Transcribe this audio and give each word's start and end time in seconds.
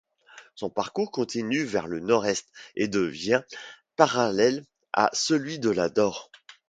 Son 0.55 0.71
parcours 0.71 1.11
continue 1.11 1.63
vers 1.63 1.85
le 1.85 1.99
nord-est 1.99 2.47
et 2.75 2.87
devient 2.87 3.43
parallèle 3.97 4.65
à 4.93 5.11
celui 5.13 5.59
de 5.59 5.69
la 5.69 5.89
Dore. 5.89 6.31